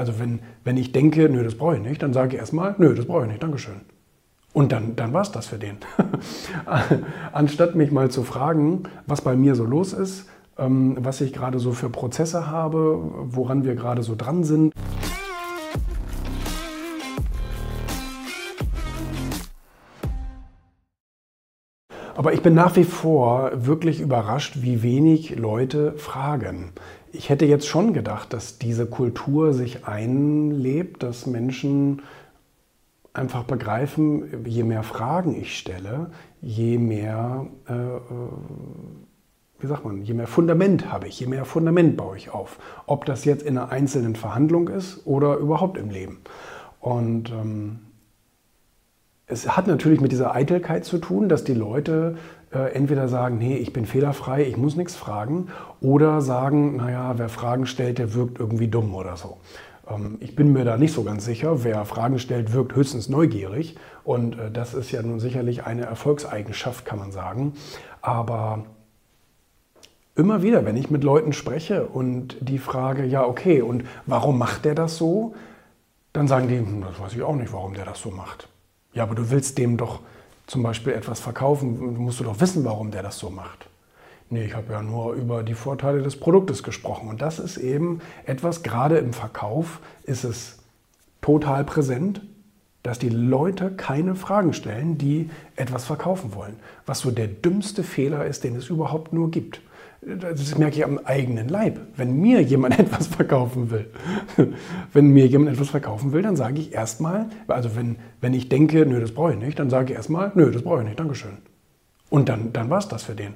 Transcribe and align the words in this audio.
Also 0.00 0.18
wenn, 0.18 0.40
wenn 0.64 0.78
ich 0.78 0.92
denke, 0.92 1.28
nö, 1.28 1.44
das 1.44 1.56
brauche 1.56 1.76
ich 1.76 1.82
nicht, 1.82 2.02
dann 2.02 2.14
sage 2.14 2.32
ich 2.32 2.40
erstmal, 2.40 2.74
nö, 2.78 2.94
das 2.94 3.04
brauche 3.04 3.24
ich 3.24 3.28
nicht, 3.28 3.42
Dankeschön. 3.42 3.82
Und 4.54 4.72
dann, 4.72 4.96
dann 4.96 5.12
war 5.12 5.20
es 5.20 5.30
das 5.30 5.48
für 5.48 5.58
den. 5.58 5.76
Anstatt 7.32 7.74
mich 7.74 7.92
mal 7.92 8.10
zu 8.10 8.22
fragen, 8.22 8.84
was 9.06 9.20
bei 9.20 9.36
mir 9.36 9.54
so 9.54 9.66
los 9.66 9.92
ist, 9.92 10.26
ähm, 10.56 10.96
was 11.00 11.20
ich 11.20 11.34
gerade 11.34 11.58
so 11.58 11.72
für 11.72 11.90
Prozesse 11.90 12.46
habe, 12.46 12.98
woran 13.26 13.62
wir 13.62 13.74
gerade 13.74 14.02
so 14.02 14.14
dran 14.16 14.42
sind. 14.42 14.72
Aber 22.14 22.32
ich 22.32 22.42
bin 22.42 22.54
nach 22.54 22.76
wie 22.76 22.84
vor 22.84 23.50
wirklich 23.54 24.00
überrascht, 24.00 24.58
wie 24.60 24.82
wenig 24.82 25.36
Leute 25.36 25.92
fragen. 25.96 26.72
Ich 27.12 27.28
hätte 27.28 27.46
jetzt 27.46 27.66
schon 27.66 27.92
gedacht, 27.92 28.32
dass 28.32 28.58
diese 28.58 28.86
Kultur 28.86 29.52
sich 29.52 29.86
einlebt, 29.86 31.02
dass 31.02 31.26
Menschen 31.26 32.02
einfach 33.12 33.44
begreifen, 33.44 34.46
je 34.46 34.62
mehr 34.62 34.82
Fragen 34.82 35.34
ich 35.34 35.58
stelle, 35.58 36.10
je 36.40 36.78
mehr, 36.78 37.46
äh, 37.68 37.72
äh, 37.72 37.98
wie 39.58 39.66
sagt 39.66 39.84
man, 39.84 40.02
je 40.02 40.14
mehr 40.14 40.28
Fundament 40.28 40.92
habe 40.92 41.08
ich, 41.08 41.18
je 41.18 41.26
mehr 41.26 41.44
Fundament 41.44 41.96
baue 41.96 42.16
ich 42.16 42.30
auf. 42.30 42.58
Ob 42.86 43.04
das 43.04 43.24
jetzt 43.24 43.42
in 43.42 43.58
einer 43.58 43.72
einzelnen 43.72 44.14
Verhandlung 44.14 44.68
ist 44.68 45.06
oder 45.06 45.36
überhaupt 45.36 45.76
im 45.76 45.90
Leben. 45.90 46.20
Und 46.80 47.30
ähm, 47.30 47.80
es 49.30 49.56
hat 49.56 49.66
natürlich 49.66 50.00
mit 50.00 50.12
dieser 50.12 50.34
Eitelkeit 50.34 50.84
zu 50.84 50.98
tun, 50.98 51.28
dass 51.28 51.44
die 51.44 51.54
Leute 51.54 52.16
äh, 52.52 52.72
entweder 52.74 53.08
sagen, 53.08 53.38
nee, 53.38 53.56
ich 53.56 53.72
bin 53.72 53.86
fehlerfrei, 53.86 54.44
ich 54.44 54.56
muss 54.56 54.76
nichts 54.76 54.96
fragen, 54.96 55.48
oder 55.80 56.20
sagen, 56.20 56.76
naja, 56.76 57.14
wer 57.16 57.28
Fragen 57.28 57.66
stellt, 57.66 57.98
der 57.98 58.14
wirkt 58.14 58.40
irgendwie 58.40 58.68
dumm 58.68 58.94
oder 58.94 59.16
so. 59.16 59.38
Ähm, 59.88 60.18
ich 60.20 60.34
bin 60.34 60.52
mir 60.52 60.64
da 60.64 60.76
nicht 60.76 60.92
so 60.92 61.02
ganz 61.02 61.24
sicher. 61.24 61.64
Wer 61.64 61.84
Fragen 61.84 62.18
stellt, 62.18 62.52
wirkt 62.52 62.74
höchstens 62.74 63.08
neugierig. 63.08 63.76
Und 64.04 64.38
äh, 64.38 64.50
das 64.50 64.74
ist 64.74 64.90
ja 64.90 65.02
nun 65.02 65.20
sicherlich 65.20 65.64
eine 65.64 65.82
Erfolgseigenschaft, 65.82 66.84
kann 66.84 66.98
man 66.98 67.12
sagen. 67.12 67.52
Aber 68.00 68.64
immer 70.16 70.42
wieder, 70.42 70.64
wenn 70.64 70.76
ich 70.76 70.90
mit 70.90 71.04
Leuten 71.04 71.32
spreche 71.32 71.86
und 71.86 72.36
die 72.40 72.58
frage, 72.58 73.04
ja, 73.04 73.24
okay, 73.24 73.62
und 73.62 73.84
warum 74.06 74.38
macht 74.38 74.64
der 74.64 74.74
das 74.74 74.96
so? 74.96 75.34
Dann 76.12 76.26
sagen 76.26 76.48
die, 76.48 76.58
hm, 76.58 76.82
das 76.82 76.98
weiß 76.98 77.14
ich 77.14 77.22
auch 77.22 77.36
nicht, 77.36 77.52
warum 77.52 77.74
der 77.74 77.84
das 77.84 78.00
so 78.00 78.10
macht. 78.10 78.48
Ja, 78.92 79.04
aber 79.04 79.14
du 79.14 79.30
willst 79.30 79.58
dem 79.58 79.76
doch 79.76 80.00
zum 80.46 80.62
Beispiel 80.62 80.92
etwas 80.92 81.20
verkaufen, 81.20 81.96
musst 81.96 82.20
du 82.20 82.24
doch 82.24 82.40
wissen, 82.40 82.64
warum 82.64 82.90
der 82.90 83.02
das 83.02 83.18
so 83.18 83.30
macht. 83.30 83.68
Nee, 84.30 84.44
ich 84.44 84.54
habe 84.54 84.72
ja 84.72 84.82
nur 84.82 85.14
über 85.14 85.42
die 85.42 85.54
Vorteile 85.54 86.02
des 86.02 86.18
Produktes 86.18 86.62
gesprochen. 86.62 87.08
Und 87.08 87.20
das 87.20 87.38
ist 87.38 87.56
eben 87.56 88.00
etwas, 88.24 88.62
gerade 88.62 88.98
im 88.98 89.12
Verkauf 89.12 89.80
ist 90.04 90.24
es 90.24 90.58
total 91.20 91.64
präsent, 91.64 92.22
dass 92.82 92.98
die 92.98 93.08
Leute 93.10 93.72
keine 93.72 94.14
Fragen 94.14 94.52
stellen, 94.52 94.98
die 94.98 95.30
etwas 95.56 95.84
verkaufen 95.84 96.34
wollen. 96.34 96.56
Was 96.86 97.00
so 97.00 97.10
der 97.10 97.26
dümmste 97.26 97.82
Fehler 97.82 98.24
ist, 98.24 98.44
den 98.44 98.56
es 98.56 98.70
überhaupt 98.70 99.12
nur 99.12 99.30
gibt. 99.30 99.60
Das 100.02 100.56
merke 100.56 100.76
ich 100.76 100.84
am 100.84 100.98
eigenen 101.04 101.48
Leib. 101.48 101.78
Wenn 101.96 102.18
mir 102.20 102.42
jemand 102.42 102.78
etwas 102.78 103.06
verkaufen 103.06 103.70
will, 103.70 103.90
wenn 104.92 105.08
mir 105.08 105.26
jemand 105.26 105.52
etwas 105.52 105.70
verkaufen 105.70 106.12
will, 106.12 106.22
dann 106.22 106.36
sage 106.36 106.58
ich 106.58 106.72
erstmal, 106.72 107.26
also 107.48 107.76
wenn, 107.76 107.96
wenn 108.20 108.32
ich 108.32 108.48
denke, 108.48 108.86
nö, 108.86 109.00
das 109.00 109.12
brauche 109.12 109.34
ich 109.34 109.38
nicht, 109.38 109.58
dann 109.58 109.68
sage 109.68 109.92
ich 109.92 109.96
erstmal, 109.96 110.32
nö, 110.34 110.50
das 110.50 110.62
brauche 110.62 110.80
ich 110.80 110.86
nicht, 110.86 110.98
Dankeschön. 110.98 111.38
Und 112.08 112.28
dann, 112.28 112.52
dann 112.52 112.70
war 112.70 112.78
es 112.78 112.88
das 112.88 113.04
für 113.04 113.14
den. 113.14 113.34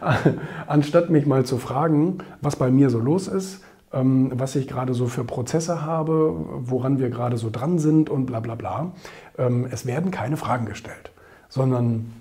Anstatt 0.66 1.10
mich 1.10 1.26
mal 1.26 1.44
zu 1.44 1.58
fragen, 1.58 2.18
was 2.42 2.56
bei 2.56 2.70
mir 2.70 2.90
so 2.90 2.98
los 2.98 3.28
ist, 3.28 3.62
ähm, 3.92 4.32
was 4.34 4.56
ich 4.56 4.68
gerade 4.68 4.94
so 4.94 5.06
für 5.06 5.24
Prozesse 5.24 5.82
habe, 5.82 6.34
woran 6.58 6.98
wir 6.98 7.08
gerade 7.08 7.38
so 7.38 7.50
dran 7.50 7.78
sind 7.78 8.10
und 8.10 8.26
bla 8.26 8.40
bla 8.40 8.56
bla. 8.56 8.92
Ähm, 9.38 9.66
es 9.70 9.86
werden 9.86 10.10
keine 10.10 10.36
Fragen 10.36 10.66
gestellt, 10.66 11.12
sondern 11.48 12.12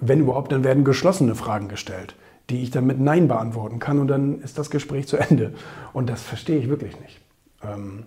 wenn 0.00 0.20
überhaupt, 0.20 0.52
dann 0.52 0.62
werden 0.62 0.84
geschlossene 0.84 1.34
Fragen 1.34 1.68
gestellt 1.68 2.16
die 2.50 2.62
ich 2.62 2.70
dann 2.70 2.86
mit 2.86 3.00
Nein 3.00 3.28
beantworten 3.28 3.78
kann 3.78 3.98
und 3.98 4.08
dann 4.08 4.40
ist 4.40 4.58
das 4.58 4.70
Gespräch 4.70 5.08
zu 5.08 5.16
Ende. 5.16 5.54
Und 5.92 6.08
das 6.08 6.22
verstehe 6.22 6.58
ich 6.58 6.68
wirklich 6.68 6.98
nicht. 7.00 7.20
Ähm, 7.62 8.04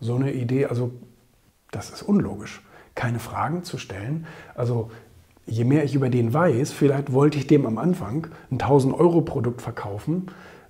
so 0.00 0.14
eine 0.14 0.32
Idee, 0.32 0.66
also 0.66 0.92
das 1.70 1.90
ist 1.90 2.02
unlogisch, 2.02 2.62
keine 2.94 3.18
Fragen 3.18 3.64
zu 3.64 3.78
stellen. 3.78 4.26
Also 4.54 4.90
je 5.46 5.64
mehr 5.64 5.84
ich 5.84 5.94
über 5.94 6.10
den 6.10 6.32
weiß, 6.32 6.72
vielleicht 6.72 7.12
wollte 7.12 7.38
ich 7.38 7.46
dem 7.46 7.66
am 7.66 7.78
Anfang 7.78 8.28
ein 8.50 8.58
1000-Euro-Produkt 8.58 9.62
verkaufen. 9.62 10.26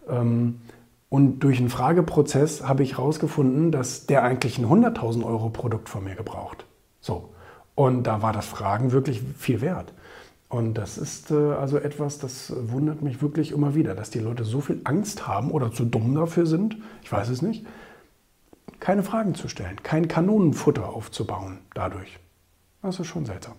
Ähm, 0.09 0.61
und 1.09 1.41
durch 1.41 1.59
einen 1.59 1.69
Frageprozess 1.69 2.63
habe 2.67 2.83
ich 2.83 2.97
herausgefunden, 2.97 3.71
dass 3.71 4.07
der 4.07 4.23
eigentlich 4.23 4.59
ein 4.59 4.65
100.000 4.65 5.25
Euro 5.25 5.51
Produkt 5.51 5.91
von 5.91 6.05
mir 6.05 6.15
gebraucht. 6.15 6.65
So. 7.01 7.29
Und 7.75 8.05
da 8.05 8.23
war 8.23 8.33
das 8.33 8.47
Fragen 8.47 8.93
wirklich 8.93 9.23
viel 9.39 9.61
wert. 9.61 9.93
Und 10.53 10.75
das 10.75 10.99
ist 10.99 11.31
äh, 11.31 11.35
also 11.35 11.79
etwas, 11.79 12.19
das 12.19 12.53
wundert 12.55 13.01
mich 13.01 13.23
wirklich 13.23 13.53
immer 13.53 13.75
wieder, 13.75 13.95
dass 13.95 14.11
die 14.11 14.19
Leute 14.19 14.45
so 14.45 14.61
viel 14.61 14.83
Angst 14.85 15.27
haben 15.27 15.51
oder 15.51 15.73
zu 15.73 15.87
dumm 15.87 16.15
dafür 16.15 16.45
sind, 16.45 16.77
ich 17.03 17.11
weiß 17.11 17.31
es 17.31 17.41
nicht, 17.41 17.65
keine 18.79 19.03
Fragen 19.03 19.35
zu 19.35 19.49
stellen, 19.49 19.83
kein 19.83 20.09
Kanonenfutter 20.09 20.91
aufzubauen 20.91 21.61
dadurch. 21.73 22.19
Das 22.83 23.01
ist 23.01 23.07
schon 23.07 23.25
seltsam. 23.25 23.55